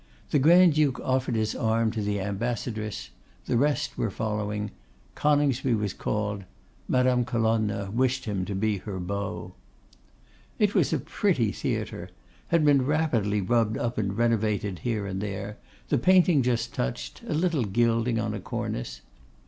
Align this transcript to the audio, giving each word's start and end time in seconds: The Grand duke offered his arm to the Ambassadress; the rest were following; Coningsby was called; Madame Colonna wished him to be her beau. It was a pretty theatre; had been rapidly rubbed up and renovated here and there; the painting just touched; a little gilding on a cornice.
The 0.31 0.39
Grand 0.39 0.73
duke 0.73 0.99
offered 1.01 1.35
his 1.35 1.53
arm 1.53 1.91
to 1.91 2.01
the 2.01 2.19
Ambassadress; 2.19 3.11
the 3.45 3.55
rest 3.55 3.99
were 3.99 4.09
following; 4.09 4.71
Coningsby 5.13 5.75
was 5.75 5.93
called; 5.93 6.43
Madame 6.87 7.23
Colonna 7.23 7.91
wished 7.93 8.25
him 8.25 8.43
to 8.45 8.55
be 8.55 8.77
her 8.79 8.99
beau. 8.99 9.53
It 10.57 10.73
was 10.73 10.91
a 10.91 10.97
pretty 10.97 11.51
theatre; 11.51 12.09
had 12.47 12.65
been 12.65 12.83
rapidly 12.83 13.41
rubbed 13.41 13.77
up 13.77 13.99
and 13.99 14.17
renovated 14.17 14.79
here 14.79 15.05
and 15.05 15.21
there; 15.21 15.57
the 15.89 15.99
painting 15.99 16.41
just 16.41 16.73
touched; 16.73 17.21
a 17.27 17.35
little 17.35 17.65
gilding 17.65 18.17
on 18.17 18.33
a 18.33 18.39
cornice. 18.39 19.01